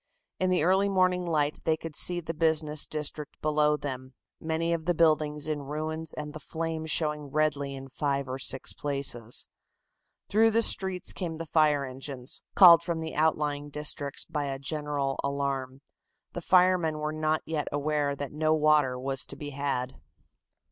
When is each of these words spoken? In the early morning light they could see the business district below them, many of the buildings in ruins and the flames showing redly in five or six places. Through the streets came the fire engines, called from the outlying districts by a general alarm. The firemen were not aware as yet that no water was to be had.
In 0.39 0.49
the 0.49 0.63
early 0.63 0.89
morning 0.89 1.27
light 1.27 1.63
they 1.63 1.77
could 1.77 1.95
see 1.95 2.19
the 2.19 2.33
business 2.33 2.87
district 2.87 3.39
below 3.39 3.77
them, 3.77 4.15
many 4.39 4.73
of 4.73 4.85
the 4.85 4.95
buildings 4.95 5.47
in 5.47 5.61
ruins 5.61 6.11
and 6.11 6.33
the 6.33 6.39
flames 6.39 6.89
showing 6.89 7.25
redly 7.25 7.75
in 7.75 7.87
five 7.87 8.27
or 8.27 8.39
six 8.39 8.73
places. 8.73 9.45
Through 10.27 10.49
the 10.49 10.63
streets 10.63 11.13
came 11.13 11.37
the 11.37 11.45
fire 11.45 11.85
engines, 11.85 12.41
called 12.55 12.81
from 12.81 12.99
the 12.99 13.13
outlying 13.13 13.69
districts 13.69 14.25
by 14.25 14.45
a 14.45 14.57
general 14.57 15.19
alarm. 15.23 15.81
The 16.33 16.41
firemen 16.41 16.97
were 16.97 17.13
not 17.13 17.43
aware 17.71 18.09
as 18.09 18.11
yet 18.13 18.17
that 18.17 18.31
no 18.33 18.55
water 18.55 18.97
was 18.97 19.23
to 19.27 19.35
be 19.35 19.51
had. 19.51 20.01